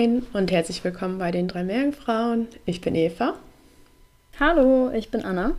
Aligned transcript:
Moin 0.00 0.26
und 0.32 0.50
herzlich 0.50 0.82
willkommen 0.82 1.18
bei 1.18 1.30
den 1.30 1.46
drei 1.46 1.62
Meerjungfrauen. 1.62 2.48
Ich 2.64 2.80
bin 2.80 2.94
Eva 2.94 3.34
Hallo, 4.38 4.90
ich 4.94 5.10
bin 5.10 5.26
Anna. 5.26 5.52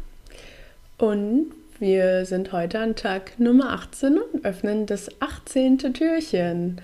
und 0.97 1.51
wir 1.77 2.25
sind 2.25 2.51
heute 2.51 2.79
an 2.79 2.95
Tag 2.95 3.33
Nummer 3.37 3.71
18 3.71 4.17
und 4.17 4.43
öffnen 4.43 4.87
das 4.87 5.09
18. 5.21 5.77
Türchen. 5.93 6.81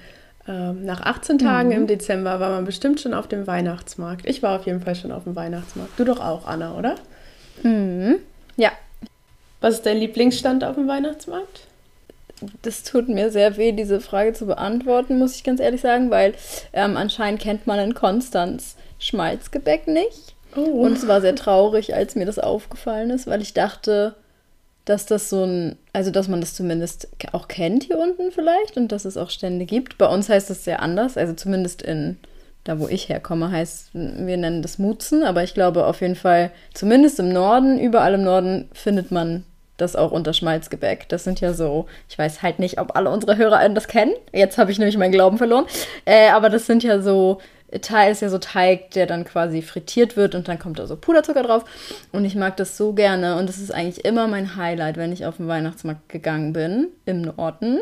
Ähm, 0.48 0.86
nach 0.86 1.02
18 1.02 1.40
Tagen 1.40 1.72
im 1.72 1.88
Dezember 1.88 2.40
war 2.40 2.52
man 2.52 2.64
bestimmt 2.64 3.00
schon 3.00 3.16
auf 3.16 3.28
dem 3.28 3.48
Weihnachtsmarkt. 3.48 4.28
Ich 4.30 4.44
war 4.44 4.60
auf 4.60 4.68
jeden 4.68 4.82
Fall 4.82 4.94
schon 4.96 5.12
auf 5.12 5.24
dem 5.24 5.36
Weihnachtsmarkt. 5.36 6.00
Du 6.00 6.04
doch 6.04 6.20
auch, 6.20 6.46
Anna, 6.46 6.78
oder? 6.78 6.94
Ja, 8.56 8.72
Was 9.62 9.74
ist 9.76 9.86
dein 9.88 9.98
Lieblingsstand 9.98 10.64
auf 10.64 10.76
dem 10.76 10.88
Weihnachtsmarkt? 10.88 11.62
Das 12.62 12.84
tut 12.84 13.10
mir 13.10 13.32
sehr 13.32 13.58
weh, 13.58 13.72
diese 13.72 14.00
Frage 14.00 14.34
zu 14.34 14.46
beantworten, 14.46 15.18
muss 15.18 15.36
ich 15.36 15.44
ganz 15.44 15.60
ehrlich 15.60 15.82
sagen, 15.82 16.12
weil 16.12 16.34
ähm, 16.74 16.98
anscheinend 16.98 17.42
kennt 17.42 17.68
man 17.68 17.80
in 17.80 17.94
Konstanz 17.94 18.76
Schmalzgebäck 19.00 19.88
nicht. 19.88 20.36
Oh. 20.56 20.62
Und 20.62 20.94
es 20.94 21.08
war 21.08 21.22
sehr 21.22 21.36
traurig, 21.36 21.96
als 21.96 22.16
mir 22.16 22.26
das 22.26 22.40
aufgefallen 22.40 23.10
ist, 23.10 23.28
weil 23.28 23.42
ich 23.42 23.54
dachte, 23.54 24.16
dass 24.86 25.06
das 25.06 25.30
so 25.30 25.44
ein, 25.44 25.78
also 25.94 26.12
dass 26.12 26.28
man 26.28 26.40
das 26.40 26.54
zumindest 26.54 27.10
auch 27.34 27.48
kennt 27.48 27.84
hier 27.84 27.98
unten 27.98 28.32
vielleicht 28.32 28.78
und 28.78 28.92
dass 28.92 29.06
es 29.06 29.18
auch 29.18 29.30
Stände 29.30 29.66
gibt. 29.66 29.98
Bei 29.98 30.08
uns 30.08 30.30
heißt 30.30 30.50
es 30.50 30.64
sehr 30.64 30.82
anders, 30.82 31.18
also 31.18 31.34
zumindest 31.34 31.82
in 31.82 32.18
da 32.68 32.80
wo 32.80 32.88
ich 32.88 33.08
herkomme, 33.08 33.50
heißt, 33.50 33.92
wir 33.94 34.38
nennen 34.38 34.62
das 34.62 34.78
Mutzen, 34.78 35.24
aber 35.24 35.42
ich 35.44 35.54
glaube 35.54 35.86
auf 35.86 36.02
jeden 36.02 36.16
Fall, 36.16 36.52
zumindest 36.74 37.18
im 37.20 37.32
Norden, 37.32 37.80
überall 37.80 38.16
im 38.16 38.24
Norden 38.24 38.68
findet 38.74 39.10
man 39.10 39.46
das 39.78 39.96
auch 39.96 40.12
unter 40.12 40.34
Schmalzgebäck. 40.34 41.08
Das 41.10 41.24
sind 41.24 41.40
ja 41.40 41.54
so, 41.54 41.86
ich 42.10 42.18
weiß 42.18 42.42
halt 42.42 42.60
nicht, 42.60 42.80
ob 42.80 42.96
alle 42.96 43.10
unsere 43.10 43.38
HörerInnen 43.38 43.76
das 43.76 43.88
kennen. 43.88 44.14
Jetzt 44.34 44.58
habe 44.58 44.72
ich 44.72 44.80
nämlich 44.80 44.98
meinen 44.98 45.12
Glauben 45.12 45.38
verloren. 45.38 45.66
Äh, 46.06 46.30
aber 46.30 46.50
das 46.50 46.66
sind 46.66 46.84
ja 46.84 47.02
so, 47.02 47.40
Teil 47.82 48.12
ist 48.12 48.22
ja 48.22 48.30
so 48.30 48.38
Teig, 48.38 48.92
der 48.92 49.06
dann 49.06 49.26
quasi 49.26 49.62
frittiert 49.62 50.16
wird 50.16 50.36
und 50.36 50.48
dann 50.48 50.58
kommt 50.58 50.80
da 50.80 50.88
so 50.88 50.96
Puderzucker 50.96 51.44
drauf. 51.44 51.66
Und 52.12 52.26
ich 52.26 52.36
mag 52.36 52.58
das 52.58 52.78
so 52.78 52.94
gerne 52.94 53.38
und 53.38 53.50
das 53.50 53.58
ist 53.58 53.72
eigentlich 53.72 54.06
immer 54.06 54.28
mein 54.28 54.56
Highlight, 54.56 54.98
wenn 54.98 55.12
ich 55.12 55.26
auf 55.26 55.38
den 55.38 55.48
Weihnachtsmarkt 55.48 56.10
gegangen 56.10 56.54
bin 56.54 56.88
im 57.06 57.22
Norden. 57.22 57.80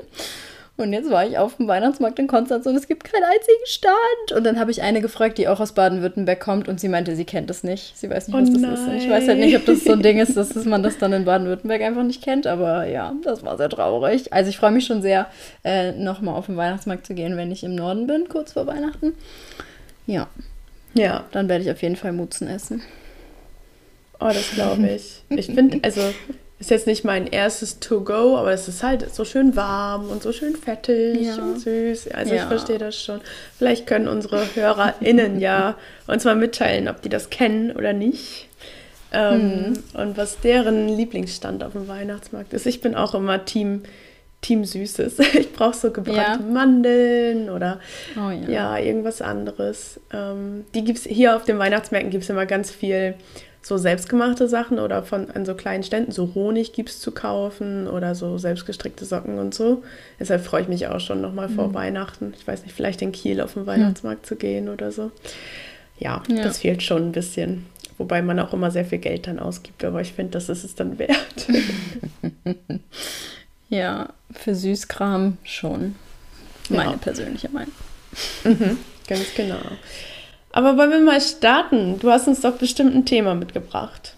Und 0.78 0.92
jetzt 0.92 1.10
war 1.10 1.26
ich 1.26 1.38
auf 1.38 1.56
dem 1.56 1.70
Weihnachtsmarkt 1.70 2.20
in 2.20 2.28
Konstanz 2.28 2.66
und 2.66 2.76
es 2.76 2.88
gibt 2.88 3.06
keinen 3.06 3.24
einzigen 3.24 3.66
Stand. 3.66 4.38
Und 4.38 4.44
dann 4.44 4.60
habe 4.60 4.72
ich 4.72 4.82
eine 4.82 5.00
gefragt, 5.00 5.38
die 5.38 5.48
auch 5.48 5.62
aus 5.62 5.72
Baden-Württemberg 5.72 6.40
kommt 6.42 6.68
und 6.68 6.82
sie 6.82 6.90
meinte, 6.90 7.16
sie 7.16 7.24
kennt 7.24 7.50
das 7.50 7.64
nicht. 7.64 7.98
Sie 7.98 8.10
weiß 8.10 8.28
nicht, 8.28 8.36
Oh 8.36 8.42
was 8.42 8.62
das 8.62 8.80
ist. 8.82 8.88
Und 8.88 8.96
ich 8.98 9.10
weiß 9.10 9.26
halt 9.30 9.40
nicht, 9.40 9.56
ob 9.56 9.64
das 9.66 9.86
so 9.86 9.94
ein 9.94 10.02
Ding 10.02 10.18
ist, 10.20 10.36
dass 10.36 10.54
man 10.66 10.84
das 10.84 10.98
dann 10.98 11.14
in 11.14 11.24
Baden-Württemberg 11.24 11.82
einfach 11.82 12.04
nicht 12.04 12.22
kennt. 12.22 12.46
Aber 12.46 12.86
ja, 12.88 13.14
das 13.24 13.42
war 13.44 13.56
sehr 13.56 13.70
traurig. 13.70 14.34
Also 14.34 14.50
ich 14.50 14.58
freue 14.58 14.72
mich 14.72 14.86
schon 14.86 15.02
sehr, 15.02 15.28
äh, 15.64 15.94
nochmal 15.94 16.36
auf 16.36 16.48
den 16.48 16.58
Weihnachtsmarkt 16.58 17.06
zu 17.06 17.14
gehen, 17.14 17.38
wenn 17.38 17.52
ich 17.54 17.64
im 17.64 17.74
Norden 17.76 18.06
bin, 18.06 18.28
kurz 18.28 18.52
vor 18.52 18.68
Weihnachten. 18.68 19.14
Ja, 20.08 20.28
Ja, 20.94 21.24
dann 21.32 21.48
werde 21.48 21.64
ich 21.64 21.72
auf 21.72 21.82
jeden 21.82 21.96
Fall 21.96 22.12
Mutzen 22.12 22.50
essen. 22.50 22.82
oh, 24.20 24.28
das 24.28 24.52
glaube 24.54 24.86
ich. 24.90 25.24
Ich 25.30 25.46
finde, 25.46 25.80
also 25.84 26.02
ist 26.60 26.70
jetzt 26.70 26.88
nicht 26.88 27.04
mein 27.04 27.28
erstes 27.28 27.80
To-Go, 27.80 28.38
aber 28.38 28.52
es 28.54 28.68
ist 28.68 28.82
halt 28.82 29.14
so 29.14 29.26
schön 29.26 29.56
warm 29.56 30.08
und 30.10 30.24
so 30.24 30.32
schön 30.32 30.56
fettig 30.56 31.22
Ja. 31.22 31.36
und 31.36 31.60
süß. 31.60 32.10
Also 32.12 32.34
ich 32.34 32.40
Ja. 32.42 32.48
verstehe 32.48 32.78
das 32.78 32.96
schon. 33.02 33.20
Vielleicht 33.58 33.88
können 33.88 34.08
unsere 34.08 34.56
HörerInnen 34.56 35.40
ja 35.40 35.76
uns 36.08 36.24
mal 36.24 36.36
mitteilen, 36.36 36.88
ob 36.88 37.02
die 37.02 37.10
das 37.10 37.30
kennen 37.30 37.72
oder 37.72 37.92
nicht. 37.94 38.48
Ähm, 39.12 39.74
Und 39.94 40.18
was 40.18 40.40
deren 40.40 40.90
Lieblingsstand 40.90 41.64
auf 41.64 41.74
dem 41.74 41.88
Weihnachtsmarkt 41.88 42.54
ist. 42.54 42.66
Ich 42.66 42.82
bin 42.82 42.96
auch 42.96 43.14
immer 43.16 43.46
Team, 43.46 43.84
Team 44.42 44.66
Süßes. 44.66 45.18
Ich 45.34 45.54
brauche 45.54 45.76
so 45.76 45.92
gebrannte 45.92 46.22
Ja. 46.22 46.38
Mandeln 46.40 47.50
oder 47.50 47.80
Oh 48.18 48.30
ja. 48.32 48.50
ja, 48.50 48.78
irgendwas 48.78 49.22
anderes. 49.22 50.00
Ähm, 50.14 50.66
die 50.74 50.84
gibt's 50.84 51.04
hier 51.04 51.36
auf 51.36 51.44
den 51.44 51.60
Weihnachtsmärkten 51.60 52.12
gibt 52.12 52.24
es 52.24 52.30
immer 52.30 52.46
ganz 52.46 52.72
viel 52.72 53.14
so 53.68 53.78
selbstgemachte 53.78 54.48
Sachen 54.48 54.78
oder 54.78 55.02
von 55.02 55.32
an 55.32 55.44
so 55.44 55.56
kleinen 55.56 55.82
Ständen, 55.82 56.12
so 56.12 56.32
Honig 56.36 56.72
gibt 56.74 56.90
es 56.90 57.00
zu 57.00 57.12
kaufen 57.12 57.88
oder 57.88 58.14
so 58.14 58.38
selbstgestrickte 58.38 59.06
Socken 59.06 59.40
und 59.40 59.56
so. 59.56 59.82
Deshalb 60.20 60.46
freue 60.46 60.62
ich 60.62 60.68
mich 60.68 60.86
auch 60.88 61.00
schon 61.00 61.20
nochmal 61.20 61.50
vor 61.50 61.74
Weihnachten. 61.74 62.36
Ich 62.38 62.46
weiß 62.48 62.62
nicht, 62.64 62.76
vielleicht 62.76 63.02
in 63.02 63.12
Kiel 63.12 63.42
auf 63.42 63.56
den 63.56 63.66
Weihnachtsmarkt 63.66 64.28
zu 64.28 64.36
gehen 64.36 64.70
oder 64.70 64.92
so. 64.92 65.10
Ja, 65.98 66.22
Ja. 66.28 66.44
das 66.44 66.60
fehlt 66.60 66.84
schon 66.84 67.08
ein 67.08 67.12
bisschen. 67.12 67.66
Wobei 67.98 68.22
man 68.22 68.40
auch 68.40 68.54
immer 68.54 68.70
sehr 68.70 68.86
viel 68.86 69.00
Geld 69.00 69.26
dann 69.26 69.40
ausgibt, 69.40 69.84
aber 69.84 70.00
ich 70.02 70.14
finde, 70.14 70.34
das 70.34 70.48
ist 70.50 70.64
es 70.64 70.76
dann 70.76 71.00
wert. 71.00 71.48
Ja, 73.70 74.10
für 74.32 74.54
Süßkram 74.54 75.38
schon. 75.44 75.96
Meine 76.70 76.92
Ja. 76.92 76.98
persönliche 76.98 77.50
Meinung. 77.50 77.74
Ganz 79.08 79.34
genau. 79.36 79.58
Aber 80.56 80.78
wollen 80.78 80.90
wir 80.90 81.02
mal 81.02 81.20
starten? 81.20 82.00
Du 82.00 82.10
hast 82.10 82.30
uns 82.30 82.40
doch 82.40 82.54
bestimmt 82.54 82.96
ein 82.96 83.04
Thema 83.04 83.36
mitgebracht. 83.36 84.16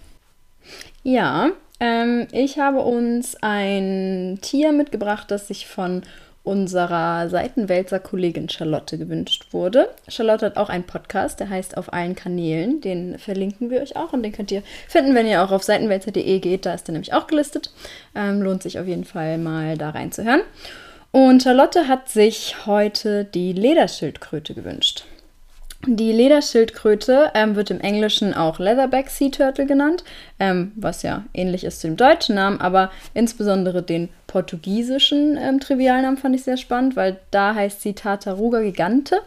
Ja, 1.02 1.50
ähm, 1.80 2.28
ich 2.32 2.60
habe 2.60 2.82
uns 2.82 3.36
ein 3.42 4.38
Tier 4.44 4.72
mitgebracht, 4.72 5.32
das 5.32 5.48
sich 5.48 5.66
von 5.66 6.04
unserer 6.44 7.28
Seitenwälzer-Kollegin 7.28 8.50
Charlotte 8.50 9.00
gewünscht 9.00 9.48
wurde. 9.50 9.90
Charlotte 10.08 10.46
hat 10.46 10.58
auch 10.58 10.70
einen 10.70 10.84
Podcast, 10.84 11.40
der 11.40 11.50
heißt 11.50 11.76
Auf 11.76 11.92
allen 11.92 12.14
Kanälen. 12.14 12.82
Den 12.82 13.18
verlinken 13.18 13.72
wir 13.72 13.82
euch 13.82 13.96
auch 13.96 14.14
und 14.14 14.22
den 14.22 14.32
könnt 14.32 14.52
ihr 14.52 14.62
finden, 14.88 15.16
wenn 15.16 15.26
ihr 15.26 15.44
auch 15.44 15.52
auf 15.52 15.64
seitenwälzer.de 15.64 16.40
geht. 16.40 16.68
Da 16.68 16.76
ist 16.76 16.88
der 16.88 16.94
nämlich 16.94 17.14
auch 17.14 17.26
gelistet. 17.26 17.72
Ähm, 18.14 18.44
lohnt 18.44 18.62
sich 18.62 18.78
auf 18.78 18.86
jeden 18.86 19.06
Fall 19.06 19.40
mal 19.40 19.76
da 19.76 19.90
reinzuhören. 19.90 20.42
Und 21.12 21.42
Charlotte 21.42 21.88
hat 21.88 22.10
sich 22.10 22.68
heute 22.68 23.26
die 23.26 23.54
Lederschildkröte 23.54 24.54
gewünscht. 24.54 25.04
Die 25.90 26.12
Lederschildkröte 26.12 27.32
ähm, 27.34 27.56
wird 27.56 27.72
im 27.72 27.80
Englischen 27.80 28.34
auch 28.34 28.60
Leatherback 28.60 29.10
Sea 29.10 29.30
Turtle 29.30 29.66
genannt, 29.66 30.04
ähm, 30.38 30.74
was 30.76 31.02
ja 31.02 31.24
ähnlich 31.34 31.64
ist 31.64 31.82
dem 31.82 31.96
deutschen 31.96 32.36
Namen, 32.36 32.60
aber 32.60 32.92
insbesondere 33.14 33.82
den 33.82 34.10
portugiesischen 34.28 35.38
ähm, 35.38 35.62
Trivialnamen 35.62 36.18
fand 36.18 36.36
ich 36.36 36.44
sehr 36.44 36.58
spannend, 36.58 36.98
weil 36.98 37.22
da 37.32 37.56
heißt 37.56 37.82
sie 37.82 37.94
Tartaruga 37.94 38.62
gigante. 38.64 39.22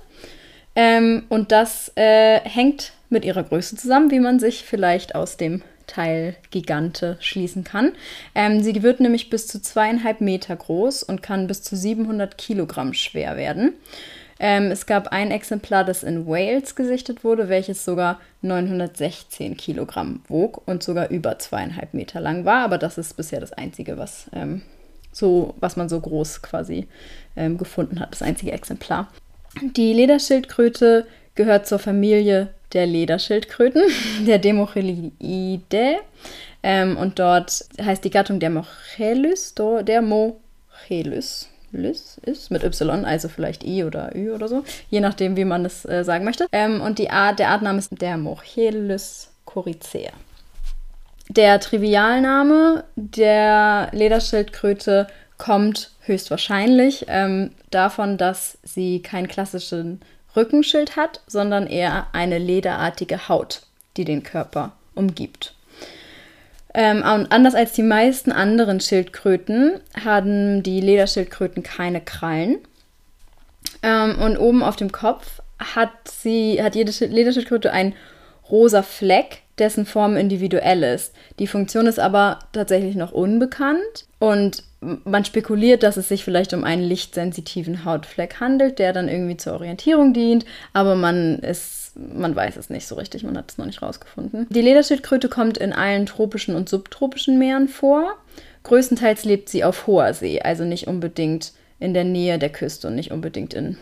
Ähm, 0.76 1.24
und 1.30 1.50
das 1.50 1.92
äh, 1.94 2.40
hängt 2.40 2.92
mit 3.08 3.24
ihrer 3.24 3.42
Größe 3.42 3.76
zusammen, 3.76 4.10
wie 4.10 4.20
man 4.20 4.38
sich 4.38 4.62
vielleicht 4.62 5.14
aus 5.14 5.38
dem 5.38 5.62
Teil 5.86 6.36
Gigante 6.50 7.16
schließen 7.20 7.64
kann. 7.64 7.92
Ähm, 8.34 8.62
sie 8.62 8.82
wird 8.82 9.00
nämlich 9.00 9.30
bis 9.30 9.46
zu 9.46 9.62
zweieinhalb 9.62 10.20
Meter 10.20 10.56
groß 10.56 11.04
und 11.04 11.22
kann 11.22 11.46
bis 11.46 11.62
zu 11.62 11.74
700 11.74 12.36
Kilogramm 12.36 12.92
schwer 12.92 13.38
werden. 13.38 13.72
Ähm, 14.42 14.70
es 14.70 14.86
gab 14.86 15.08
ein 15.08 15.30
Exemplar, 15.30 15.84
das 15.84 16.02
in 16.02 16.26
Wales 16.26 16.74
gesichtet 16.74 17.24
wurde, 17.24 17.50
welches 17.50 17.84
sogar 17.84 18.18
916 18.40 19.58
Kilogramm 19.58 20.22
wog 20.28 20.62
und 20.66 20.82
sogar 20.82 21.10
über 21.10 21.38
zweieinhalb 21.38 21.92
Meter 21.92 22.22
lang 22.22 22.46
war. 22.46 22.64
Aber 22.64 22.78
das 22.78 22.96
ist 22.96 23.18
bisher 23.18 23.40
das 23.40 23.52
einzige, 23.52 23.98
was, 23.98 24.30
ähm, 24.32 24.62
so, 25.12 25.54
was 25.60 25.76
man 25.76 25.90
so 25.90 26.00
groß 26.00 26.40
quasi 26.40 26.88
ähm, 27.36 27.58
gefunden 27.58 28.00
hat, 28.00 28.12
das 28.12 28.22
einzige 28.22 28.52
Exemplar. 28.52 29.08
Die 29.76 29.92
Lederschildkröte 29.92 31.06
gehört 31.34 31.66
zur 31.66 31.78
Familie 31.78 32.48
der 32.72 32.86
Lederschildkröten, 32.86 33.82
der 34.26 34.38
Demochelidae. 34.38 35.98
Ähm, 36.62 36.96
und 36.96 37.18
dort 37.18 37.66
heißt 37.78 38.04
die 38.04 38.10
Gattung 38.10 38.40
Dermochelys, 38.40 39.54
Dermochelys. 39.54 41.48
Lys 41.72 42.18
ist 42.24 42.50
mit 42.50 42.64
Y, 42.64 43.04
also 43.04 43.28
vielleicht 43.28 43.64
I 43.64 43.84
oder 43.84 44.14
Ü 44.14 44.32
oder 44.32 44.48
so, 44.48 44.64
je 44.88 45.00
nachdem, 45.00 45.36
wie 45.36 45.44
man 45.44 45.64
es 45.64 45.84
äh, 45.84 46.04
sagen 46.04 46.24
möchte. 46.24 46.46
Ähm, 46.52 46.80
und 46.80 46.98
die 46.98 47.10
Art, 47.10 47.38
der 47.38 47.50
Artname 47.50 47.78
ist 47.78 48.00
Dermochelys 48.00 49.30
corycea. 49.44 50.12
Der 51.28 51.60
Trivialname 51.60 52.84
der 52.96 53.88
Lederschildkröte 53.92 55.06
kommt 55.38 55.92
höchstwahrscheinlich 56.00 57.06
ähm, 57.08 57.52
davon, 57.70 58.18
dass 58.18 58.58
sie 58.62 59.00
keinen 59.00 59.28
klassischen 59.28 60.00
Rückenschild 60.36 60.96
hat, 60.96 61.20
sondern 61.26 61.66
eher 61.66 62.08
eine 62.12 62.38
lederartige 62.38 63.28
Haut, 63.28 63.62
die 63.96 64.04
den 64.04 64.22
Körper 64.22 64.72
umgibt. 64.94 65.54
Ähm, 66.72 66.98
und 66.98 67.32
anders 67.32 67.54
als 67.54 67.72
die 67.72 67.82
meisten 67.82 68.32
anderen 68.32 68.80
Schildkröten 68.80 69.80
haben 70.04 70.62
die 70.62 70.80
Lederschildkröten 70.80 71.62
keine 71.62 72.00
Krallen. 72.00 72.58
Ähm, 73.82 74.18
und 74.20 74.36
oben 74.38 74.62
auf 74.62 74.76
dem 74.76 74.92
Kopf 74.92 75.40
hat 75.58 75.90
sie, 76.08 76.62
hat 76.62 76.74
jede 76.74 76.92
Lederschildkröte 77.06 77.72
einen 77.72 77.94
rosa 78.50 78.82
Fleck, 78.82 79.42
dessen 79.58 79.86
Form 79.86 80.16
individuell 80.16 80.82
ist. 80.82 81.14
Die 81.38 81.46
Funktion 81.46 81.86
ist 81.86 82.00
aber 82.00 82.38
tatsächlich 82.52 82.96
noch 82.96 83.12
unbekannt 83.12 84.06
und 84.18 84.64
man 84.80 85.24
spekuliert, 85.24 85.82
dass 85.82 85.98
es 85.98 86.08
sich 86.08 86.24
vielleicht 86.24 86.54
um 86.54 86.64
einen 86.64 86.82
lichtsensitiven 86.82 87.84
Hautfleck 87.84 88.40
handelt, 88.40 88.78
der 88.78 88.92
dann 88.92 89.08
irgendwie 89.08 89.36
zur 89.36 89.52
Orientierung 89.54 90.14
dient, 90.14 90.46
aber 90.72 90.94
man 90.94 91.38
ist, 91.40 91.92
man 91.96 92.34
weiß 92.34 92.56
es 92.56 92.70
nicht 92.70 92.86
so 92.86 92.94
richtig, 92.94 93.22
man 93.22 93.36
hat 93.36 93.50
es 93.50 93.58
noch 93.58 93.66
nicht 93.66 93.82
rausgefunden. 93.82 94.46
Die 94.48 94.62
Lederschildkröte 94.62 95.28
kommt 95.28 95.58
in 95.58 95.74
allen 95.74 96.06
tropischen 96.06 96.54
und 96.54 96.68
subtropischen 96.68 97.38
Meeren 97.38 97.68
vor. 97.68 98.14
Größtenteils 98.62 99.24
lebt 99.24 99.50
sie 99.50 99.64
auf 99.64 99.86
hoher 99.86 100.14
See, 100.14 100.40
also 100.40 100.64
nicht 100.64 100.86
unbedingt 100.86 101.52
in 101.78 101.92
der 101.92 102.04
Nähe 102.04 102.38
der 102.38 102.50
Küste 102.50 102.88
und 102.88 102.94
nicht 102.94 103.10
unbedingt 103.10 103.52
in 103.52 103.76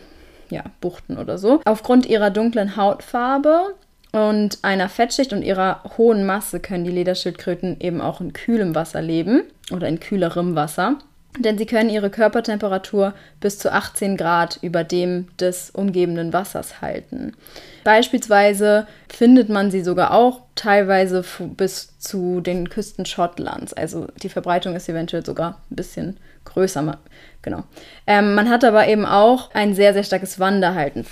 ja, 0.49 0.63
Buchten 0.81 1.17
oder 1.17 1.37
so. 1.37 1.61
Aufgrund 1.65 2.07
ihrer 2.07 2.29
dunklen 2.29 2.75
Hautfarbe 2.75 3.75
und 4.11 4.59
einer 4.63 4.89
Fettschicht 4.89 5.33
und 5.33 5.43
ihrer 5.43 5.83
hohen 5.97 6.25
Masse 6.25 6.59
können 6.59 6.83
die 6.83 6.91
Lederschildkröten 6.91 7.79
eben 7.79 8.01
auch 8.01 8.21
in 8.21 8.33
kühlem 8.33 8.73
Wasser 8.75 9.01
leben 9.01 9.43
oder 9.71 9.87
in 9.87 9.99
kühlerem 9.99 10.55
Wasser. 10.55 10.97
Denn 11.37 11.57
sie 11.57 11.67
können 11.67 11.89
ihre 11.89 12.09
Körpertemperatur 12.09 13.13
bis 13.39 13.59
zu 13.59 13.71
18 13.71 14.17
Grad 14.17 14.57
über 14.61 14.83
dem 14.83 15.27
des 15.37 15.69
umgebenden 15.69 16.33
Wassers 16.33 16.81
halten. 16.81 17.33
Beispielsweise 17.83 18.87
findet 19.07 19.47
man 19.47 19.69
sie 19.69 19.81
sogar 19.81 20.11
auch 20.13 20.41
teilweise 20.55 21.23
bis 21.55 21.97
zu 21.99 22.41
den 22.41 22.69
Küsten 22.69 23.05
Schottlands. 23.05 23.73
Also 23.73 24.07
die 24.21 24.29
Verbreitung 24.29 24.75
ist 24.75 24.89
eventuell 24.89 25.23
sogar 25.25 25.61
ein 25.69 25.75
bisschen 25.75 26.17
größer. 26.45 26.97
Genau. 27.41 27.63
Ähm, 28.07 28.33
man 28.33 28.49
hat 28.49 28.63
aber 28.63 28.87
eben 28.87 29.05
auch 29.05 29.53
ein 29.53 29.75
sehr, 29.75 29.93
sehr 29.93 30.03
starkes 30.03 30.39
Wanderhalten 30.39 31.05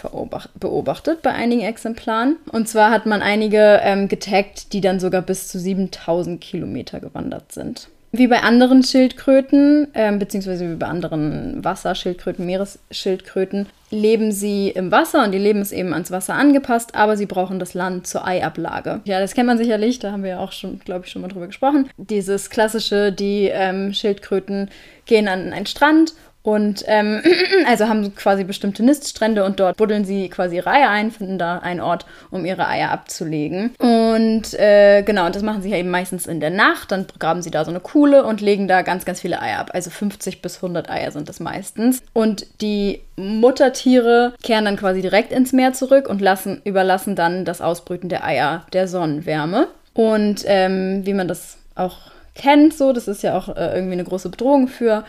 beobachtet 0.56 1.22
bei 1.22 1.32
einigen 1.32 1.62
Exemplaren. 1.62 2.38
Und 2.52 2.68
zwar 2.68 2.92
hat 2.92 3.06
man 3.06 3.22
einige 3.22 3.80
ähm, 3.84 4.08
getaggt, 4.08 4.74
die 4.74 4.82
dann 4.82 5.00
sogar 5.00 5.22
bis 5.22 5.48
zu 5.48 5.60
7000 5.60 6.42
Kilometer 6.42 7.00
gewandert 7.00 7.52
sind. 7.52 7.90
Wie 8.12 8.28
bei 8.28 8.42
anderen 8.42 8.84
Schildkröten, 8.84 9.90
ähm, 9.94 10.18
beziehungsweise 10.18 10.72
wie 10.72 10.76
bei 10.76 10.88
anderen 10.88 11.64
Wasserschildkröten, 11.64 12.46
Meeresschildkröten, 12.46 13.68
leben 13.90 14.32
sie 14.32 14.70
im 14.70 14.92
Wasser 14.92 15.24
und 15.24 15.32
die 15.32 15.38
Leben 15.38 15.62
ist 15.62 15.72
eben 15.72 15.94
ans 15.94 16.12
Wasser 16.12 16.34
angepasst, 16.34 16.96
aber 16.96 17.18
sie 17.18 17.26
brauchen 17.26 17.60
das 17.60 17.74
Land 17.74 18.08
zur 18.08 18.26
Eiablage. 18.26 19.02
Ja, 19.06 19.20
das 19.20 19.34
kennt 19.34 19.48
man 19.48 19.58
sicherlich, 19.58 20.00
da 20.00 20.12
haben 20.12 20.24
wir 20.24 20.32
ja 20.32 20.40
auch 20.40 20.52
schon, 20.52 20.80
glaube 20.80 21.06
ich, 21.06 21.12
schon 21.12 21.22
mal 21.22 21.28
drüber 21.28 21.48
gesprochen. 21.48 21.90
Dieses 21.98 22.50
klassische, 22.50 23.12
die 23.12 23.50
ähm, 23.52 23.94
Schildkröten 23.94 24.70
gehen 25.06 25.28
an 25.28 25.54
einen 25.54 25.66
Strand 25.66 26.14
und 26.48 26.86
ähm, 26.88 27.22
also 27.68 27.90
haben 27.90 28.16
quasi 28.16 28.46
bestimmte 28.46 28.82
Niststrände 28.82 29.44
und 29.44 29.60
dort 29.60 29.76
buddeln 29.76 30.06
sie 30.06 30.30
quasi 30.30 30.56
ihre 30.56 30.70
Eier 30.70 30.90
ein, 30.90 31.12
finden 31.12 31.38
da 31.38 31.58
einen 31.58 31.82
Ort, 31.82 32.06
um 32.32 32.46
ihre 32.46 32.70
Eier 32.70 32.90
abzulegen. 32.90 33.76
Und 33.80 34.54
äh, 34.54 35.04
genau, 35.04 35.26
und 35.26 35.36
das 35.36 35.44
machen 35.44 35.62
sie 35.62 35.72
ja 35.72 35.76
eben 35.76 35.90
meistens 35.90 36.26
in 36.26 36.40
der 36.40 36.50
Nacht. 36.50 36.94
Dann 36.94 37.06
graben 37.20 37.42
sie 37.42 37.52
da 37.52 37.66
so 37.66 37.70
eine 37.70 37.82
Kuhle 37.82 38.24
und 38.24 38.40
legen 38.40 38.70
da 38.70 38.82
ganz, 38.82 39.04
ganz 39.04 39.20
viele 39.20 39.42
Eier 39.42 39.60
ab. 39.60 39.72
Also 39.74 39.90
50 39.90 40.42
bis 40.42 40.56
100 40.56 40.90
Eier 40.90 41.12
sind 41.12 41.28
das 41.28 41.42
meistens. 41.42 42.02
Und 42.14 42.48
die 42.62 43.02
Muttertiere 43.18 44.34
kehren 44.42 44.64
dann 44.64 44.78
quasi 44.78 45.02
direkt 45.02 45.34
ins 45.34 45.52
Meer 45.52 45.74
zurück 45.74 46.08
und 46.08 46.22
lassen, 46.22 46.62
überlassen 46.64 47.18
dann 47.18 47.44
das 47.44 47.60
Ausbrüten 47.60 48.08
der 48.08 48.24
Eier 48.24 48.66
der 48.72 48.88
Sonnenwärme. 48.88 49.68
Und 49.94 50.46
ähm, 50.46 51.06
wie 51.06 51.14
man 51.14 51.28
das 51.28 51.58
auch 51.76 51.98
kennt, 52.36 52.74
so, 52.74 52.94
das 52.94 53.10
ist 53.10 53.22
ja 53.22 53.38
auch 53.38 53.50
äh, 53.50 53.76
irgendwie 53.76 53.94
eine 53.94 54.06
große 54.06 54.30
Bedrohung 54.30 54.70
für 54.70 55.04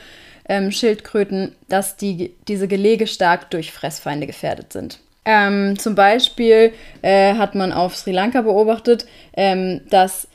ähm, 0.49 0.71
Schildkröten, 0.71 1.55
dass 1.69 1.97
die, 1.97 2.35
diese 2.49 2.69
Gelege 2.69 3.07
stark 3.07 3.51
durch 3.51 3.73
Fressfeinde 3.73 4.27
gefährdet 4.27 4.73
sind. 4.73 4.99
Ähm, 5.25 5.79
zum 5.79 5.95
Beispiel 5.95 6.73
äh, 7.03 7.35
hat 7.35 7.55
man 7.55 7.73
auf 7.73 7.97
Sri 7.97 8.13
Lanka 8.13 8.41
beobachtet, 8.41 9.07
ähm, 9.37 9.83
dass 9.91 10.27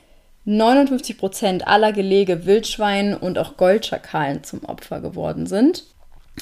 59 0.46 1.18
Prozent 1.18 1.68
aller 1.68 1.94
Gelege 1.94 2.46
Wildschweinen 2.46 3.16
und 3.16 3.40
auch 3.40 3.58
Goldschakalen 3.58 4.44
zum 4.44 4.64
Opfer 4.66 5.00
geworden 5.00 5.48
sind. 5.48 5.84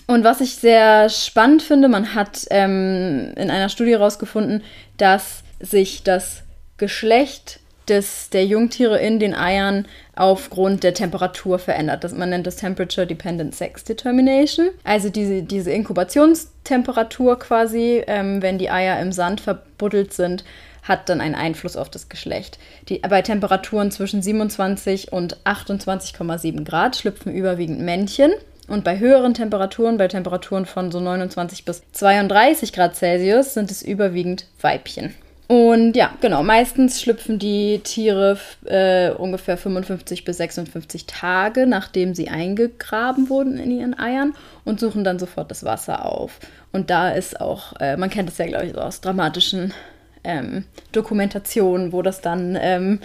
Und 0.07 0.23
was 0.23 0.41
ich 0.41 0.55
sehr 0.55 1.09
spannend 1.09 1.61
finde, 1.61 1.87
man 1.87 2.15
hat 2.15 2.45
ähm, 2.49 3.33
in 3.35 3.49
einer 3.49 3.69
Studie 3.69 3.91
herausgefunden, 3.91 4.63
dass 4.97 5.43
sich 5.59 6.03
das 6.03 6.43
Geschlecht 6.77 7.59
des, 7.91 8.29
der 8.31 8.45
Jungtiere 8.45 8.99
in 8.99 9.19
den 9.19 9.35
Eiern 9.35 9.85
aufgrund 10.15 10.83
der 10.83 10.93
Temperatur 10.93 11.59
verändert. 11.59 12.03
Das, 12.03 12.13
man 12.13 12.29
nennt 12.29 12.47
das 12.47 12.55
Temperature 12.55 13.05
Dependent 13.05 13.53
Sex 13.53 13.83
Determination. 13.83 14.69
Also 14.83 15.09
diese, 15.09 15.43
diese 15.43 15.71
Inkubationstemperatur 15.71 17.37
quasi, 17.37 18.03
ähm, 18.07 18.41
wenn 18.41 18.57
die 18.57 18.71
Eier 18.71 18.99
im 18.99 19.11
Sand 19.11 19.41
verbuddelt 19.41 20.13
sind, 20.13 20.43
hat 20.81 21.09
dann 21.09 21.21
einen 21.21 21.35
Einfluss 21.35 21.77
auf 21.77 21.89
das 21.89 22.09
Geschlecht. 22.09 22.57
Die, 22.89 22.99
bei 22.99 23.21
Temperaturen 23.21 23.91
zwischen 23.91 24.21
27 24.21 25.13
und 25.13 25.37
28,7 25.45 26.63
Grad 26.63 26.95
schlüpfen 26.95 27.33
überwiegend 27.33 27.81
Männchen. 27.81 28.31
Und 28.67 28.83
bei 28.83 28.99
höheren 28.99 29.33
Temperaturen, 29.33 29.97
bei 29.97 30.07
Temperaturen 30.07 30.65
von 30.65 30.91
so 30.91 30.99
29 30.99 31.65
bis 31.65 31.83
32 31.91 32.71
Grad 32.71 32.95
Celsius, 32.95 33.53
sind 33.53 33.69
es 33.69 33.81
überwiegend 33.81 34.45
Weibchen. 34.61 35.13
Und 35.51 35.97
ja, 35.97 36.13
genau, 36.21 36.43
meistens 36.43 37.01
schlüpfen 37.01 37.37
die 37.37 37.79
Tiere 37.79 38.37
äh, 38.63 39.09
ungefähr 39.09 39.57
55 39.57 40.23
bis 40.23 40.37
56 40.37 41.07
Tage, 41.07 41.67
nachdem 41.67 42.15
sie 42.15 42.29
eingegraben 42.29 43.27
wurden 43.27 43.57
in 43.57 43.69
ihren 43.69 43.99
Eiern 43.99 44.33
und 44.63 44.79
suchen 44.79 45.03
dann 45.03 45.19
sofort 45.19 45.51
das 45.51 45.65
Wasser 45.65 46.05
auf. 46.05 46.39
Und 46.71 46.89
da 46.89 47.09
ist 47.09 47.41
auch, 47.41 47.73
äh, 47.81 47.97
man 47.97 48.09
kennt 48.09 48.29
es 48.29 48.37
ja, 48.37 48.45
glaube 48.45 48.67
ich, 48.67 48.71
so 48.71 48.79
aus 48.79 49.01
dramatischen 49.01 49.73
ähm, 50.23 50.63
Dokumentationen, 50.93 51.91
wo 51.91 52.01
das 52.01 52.21
dann 52.21 52.57
ähm, 52.61 53.01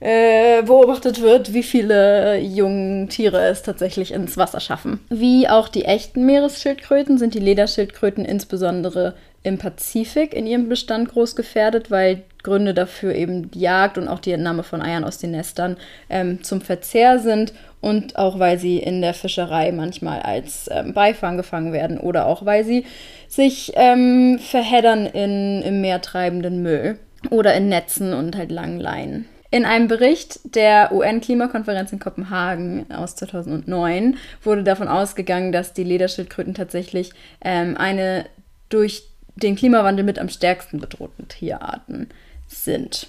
äh, 0.00 0.64
beobachtet 0.64 1.20
wird, 1.20 1.54
wie 1.54 1.62
viele 1.62 2.40
jungen 2.40 3.08
Tiere 3.08 3.46
es 3.46 3.62
tatsächlich 3.62 4.12
ins 4.12 4.36
Wasser 4.36 4.58
schaffen. 4.58 4.98
Wie 5.10 5.48
auch 5.48 5.68
die 5.68 5.84
echten 5.84 6.26
Meeresschildkröten 6.26 7.18
sind 7.18 7.34
die 7.34 7.38
Lederschildkröten 7.38 8.24
insbesondere 8.24 9.14
im 9.44 9.58
Pazifik 9.58 10.34
in 10.34 10.46
ihrem 10.46 10.68
Bestand 10.68 11.10
groß 11.10 11.36
gefährdet, 11.36 11.90
weil 11.90 12.24
Gründe 12.42 12.74
dafür 12.74 13.14
eben 13.14 13.50
die 13.50 13.60
Jagd 13.60 13.98
und 13.98 14.08
auch 14.08 14.18
die 14.18 14.32
Entnahme 14.32 14.62
von 14.62 14.82
Eiern 14.82 15.04
aus 15.04 15.18
den 15.18 15.30
Nestern 15.30 15.76
ähm, 16.10 16.42
zum 16.42 16.60
Verzehr 16.60 17.18
sind 17.18 17.52
und 17.80 18.16
auch 18.16 18.38
weil 18.38 18.58
sie 18.58 18.78
in 18.78 19.02
der 19.02 19.14
Fischerei 19.14 19.70
manchmal 19.70 20.20
als 20.20 20.68
ähm, 20.72 20.94
Beifang 20.94 21.36
gefangen 21.36 21.72
werden 21.72 21.98
oder 21.98 22.26
auch 22.26 22.44
weil 22.44 22.64
sie 22.64 22.84
sich 23.28 23.72
ähm, 23.76 24.38
verheddern 24.38 25.06
in 25.06 25.62
im 25.62 25.80
Meer 25.80 26.00
treibenden 26.00 26.62
Müll 26.62 26.98
oder 27.30 27.54
in 27.54 27.68
Netzen 27.68 28.12
und 28.12 28.36
halt 28.36 28.50
langen 28.50 28.80
Leinen. 28.80 29.26
In 29.50 29.64
einem 29.64 29.86
Bericht 29.86 30.40
der 30.56 30.90
UN-Klimakonferenz 30.92 31.92
in 31.92 32.00
Kopenhagen 32.00 32.90
aus 32.90 33.14
2009 33.16 34.16
wurde 34.42 34.64
davon 34.64 34.88
ausgegangen, 34.88 35.52
dass 35.52 35.72
die 35.72 35.84
Lederschildkröten 35.84 36.54
tatsächlich 36.54 37.12
ähm, 37.40 37.76
eine 37.76 38.24
durch 38.68 39.04
den 39.36 39.56
Klimawandel 39.56 40.04
mit 40.04 40.18
am 40.18 40.28
stärksten 40.28 40.80
bedrohten 40.80 41.28
Tierarten 41.28 42.08
sind. 42.46 43.08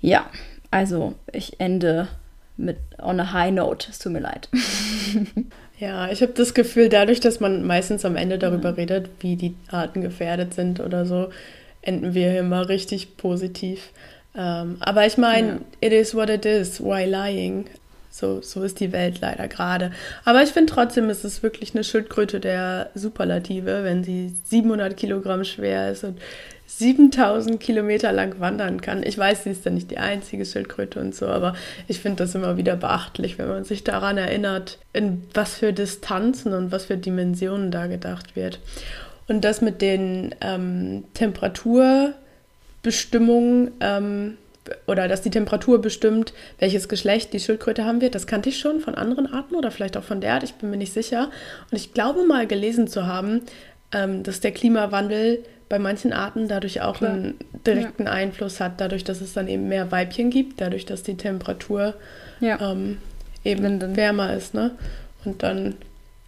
Ja, 0.00 0.30
also 0.70 1.14
ich 1.32 1.60
ende 1.60 2.08
mit 2.56 2.78
on 2.98 3.20
a 3.20 3.32
high 3.32 3.52
note. 3.52 3.88
Es 3.90 3.98
tut 3.98 4.12
mir 4.12 4.20
leid. 4.20 4.48
Ja, 5.80 6.10
ich 6.10 6.20
habe 6.20 6.32
das 6.34 6.52
Gefühl, 6.52 6.90
dadurch, 6.90 7.20
dass 7.20 7.40
man 7.40 7.64
meistens 7.64 8.04
am 8.04 8.14
Ende 8.14 8.38
darüber 8.38 8.76
redet, 8.76 9.08
wie 9.20 9.36
die 9.36 9.54
Arten 9.70 10.02
gefährdet 10.02 10.52
sind 10.52 10.78
oder 10.78 11.06
so, 11.06 11.30
enden 11.80 12.12
wir 12.12 12.38
immer 12.38 12.68
richtig 12.68 13.16
positiv. 13.16 13.88
Ähm, 14.36 14.76
aber 14.80 15.06
ich 15.06 15.16
meine, 15.16 15.48
ja. 15.48 15.58
it 15.80 15.92
is 15.94 16.14
what 16.14 16.28
it 16.28 16.44
is. 16.44 16.82
Why 16.84 17.06
lying? 17.06 17.64
So, 18.10 18.42
so 18.42 18.62
ist 18.62 18.80
die 18.80 18.92
Welt 18.92 19.20
leider 19.20 19.46
gerade. 19.46 19.92
Aber 20.24 20.42
ich 20.42 20.50
finde 20.50 20.72
trotzdem, 20.72 21.10
ist 21.10 21.24
es 21.24 21.44
wirklich 21.44 21.74
eine 21.74 21.84
Schildkröte 21.84 22.40
der 22.40 22.90
Superlative, 22.94 23.84
wenn 23.84 24.02
sie 24.02 24.34
700 24.46 24.96
Kilogramm 24.96 25.44
schwer 25.44 25.92
ist 25.92 26.02
und 26.02 26.18
7000 26.66 27.60
Kilometer 27.60 28.10
lang 28.12 28.40
wandern 28.40 28.80
kann. 28.80 29.02
Ich 29.02 29.18
weiß, 29.18 29.44
sie 29.44 29.50
ist 29.50 29.66
dann 29.66 29.74
nicht 29.74 29.90
die 29.90 29.98
einzige 29.98 30.46
Schildkröte 30.46 30.98
und 31.00 31.14
so, 31.14 31.26
aber 31.26 31.54
ich 31.88 32.00
finde 32.00 32.24
das 32.24 32.34
immer 32.34 32.56
wieder 32.56 32.76
beachtlich, 32.76 33.36
wenn 33.38 33.48
man 33.48 33.64
sich 33.64 33.84
daran 33.84 34.16
erinnert, 34.18 34.78
in 34.92 35.24
was 35.34 35.54
für 35.54 35.72
Distanzen 35.72 36.52
und 36.52 36.72
was 36.72 36.86
für 36.86 36.96
Dimensionen 36.96 37.70
da 37.70 37.86
gedacht 37.86 38.34
wird. 38.36 38.58
Und 39.26 39.44
das 39.44 39.60
mit 39.60 39.82
den 39.82 40.34
ähm, 40.40 41.04
Temperaturbestimmungen, 41.14 43.72
ähm, 43.80 44.36
oder 44.86 45.08
dass 45.08 45.22
die 45.22 45.30
Temperatur 45.30 45.80
bestimmt, 45.80 46.32
welches 46.58 46.88
Geschlecht 46.88 47.32
die 47.32 47.40
Schildkröte 47.40 47.84
haben 47.84 48.00
wird. 48.00 48.14
Das 48.14 48.26
kannte 48.26 48.48
ich 48.48 48.58
schon 48.58 48.80
von 48.80 48.94
anderen 48.94 49.26
Arten 49.32 49.54
oder 49.54 49.70
vielleicht 49.70 49.96
auch 49.96 50.04
von 50.04 50.20
der 50.20 50.34
Art, 50.34 50.42
ich 50.42 50.54
bin 50.54 50.70
mir 50.70 50.76
nicht 50.76 50.92
sicher. 50.92 51.30
Und 51.70 51.76
ich 51.76 51.92
glaube 51.94 52.24
mal 52.24 52.46
gelesen 52.46 52.88
zu 52.88 53.06
haben, 53.06 53.42
ähm, 53.92 54.22
dass 54.22 54.40
der 54.40 54.52
Klimawandel 54.52 55.44
bei 55.68 55.78
manchen 55.78 56.12
Arten 56.12 56.48
dadurch 56.48 56.82
auch 56.82 56.98
Klar. 56.98 57.12
einen 57.12 57.34
direkten 57.66 58.06
ja. 58.06 58.12
Einfluss 58.12 58.60
hat, 58.60 58.80
dadurch, 58.80 59.04
dass 59.04 59.20
es 59.20 59.32
dann 59.32 59.46
eben 59.46 59.68
mehr 59.68 59.92
Weibchen 59.92 60.30
gibt, 60.30 60.60
dadurch, 60.60 60.84
dass 60.84 61.02
die 61.02 61.16
Temperatur 61.16 61.94
ja. 62.40 62.72
ähm, 62.72 62.98
eben 63.44 63.96
wärmer 63.96 64.34
ist. 64.34 64.52
Ne? 64.52 64.72
Und 65.24 65.42
dann 65.42 65.76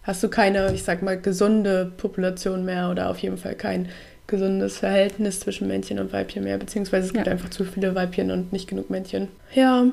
hast 0.03 0.23
du 0.23 0.29
keine, 0.29 0.73
ich 0.73 0.83
sag 0.83 1.01
mal, 1.01 1.19
gesunde 1.19 1.91
Population 1.97 2.63
mehr 2.63 2.89
oder 2.89 3.09
auf 3.09 3.19
jeden 3.19 3.37
Fall 3.37 3.55
kein 3.55 3.89
gesundes 4.33 4.79
Verhältnis 4.79 5.41
zwischen 5.41 5.67
Männchen 5.67 5.99
und 5.99 6.11
Weibchen 6.11 6.43
mehr, 6.43 6.57
beziehungsweise 6.57 7.05
es 7.05 7.13
gibt 7.13 7.27
ja. 7.27 7.31
einfach 7.31 7.51
zu 7.51 7.65
viele 7.65 7.93
Weibchen 7.93 8.31
und 8.31 8.51
nicht 8.51 8.67
genug 8.67 8.89
Männchen. 8.89 9.27
Ja, 9.53 9.85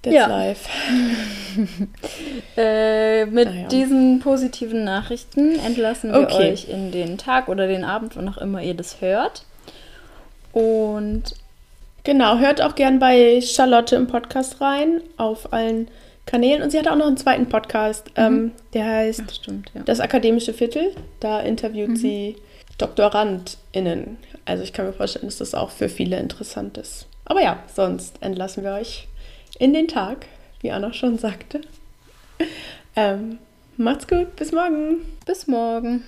that's 0.00 0.14
ja. 0.14 0.26
life. 0.26 0.66
äh, 2.56 3.26
mit 3.26 3.54
ja. 3.54 3.68
diesen 3.68 4.20
positiven 4.20 4.84
Nachrichten 4.84 5.58
entlassen 5.58 6.12
wir 6.12 6.20
okay. 6.20 6.52
euch 6.52 6.70
in 6.70 6.92
den 6.92 7.18
Tag 7.18 7.48
oder 7.48 7.66
den 7.66 7.84
Abend, 7.84 8.16
wann 8.16 8.26
auch 8.26 8.38
immer 8.38 8.62
ihr 8.62 8.72
das 8.72 9.02
hört. 9.02 9.44
Und 10.52 11.34
genau, 12.02 12.38
hört 12.38 12.62
auch 12.62 12.74
gern 12.74 13.00
bei 13.00 13.42
Charlotte 13.42 13.96
im 13.96 14.06
Podcast 14.06 14.62
rein, 14.62 15.02
auf 15.18 15.52
allen 15.52 15.88
Kanälen. 16.24 16.62
Und 16.62 16.70
sie 16.70 16.78
hat 16.78 16.88
auch 16.88 16.96
noch 16.96 17.06
einen 17.06 17.18
zweiten 17.18 17.50
Podcast, 17.50 18.06
mhm. 18.16 18.22
ähm, 18.24 18.52
der 18.72 18.86
heißt 18.86 19.24
Ach, 19.26 19.34
stimmt, 19.34 19.72
ja. 19.74 19.82
Das 19.82 20.00
Akademische 20.00 20.54
Viertel. 20.54 20.94
Da 21.20 21.40
interviewt 21.40 21.90
mhm. 21.90 21.96
sie 21.96 22.36
DoktorandInnen. 22.80 24.18
Also 24.44 24.62
ich 24.62 24.72
kann 24.72 24.86
mir 24.86 24.92
vorstellen, 24.92 25.26
dass 25.26 25.38
das 25.38 25.54
auch 25.54 25.70
für 25.70 25.88
viele 25.88 26.18
interessant 26.18 26.78
ist. 26.78 27.06
Aber 27.24 27.42
ja, 27.42 27.62
sonst 27.72 28.22
entlassen 28.22 28.64
wir 28.64 28.72
euch 28.72 29.06
in 29.58 29.72
den 29.72 29.88
Tag, 29.88 30.26
wie 30.60 30.72
Anna 30.72 30.92
schon 30.92 31.18
sagte. 31.18 31.60
Ähm, 32.96 33.38
macht's 33.76 34.08
gut, 34.08 34.34
bis 34.36 34.52
morgen. 34.52 35.06
Bis 35.26 35.46
morgen. 35.46 36.04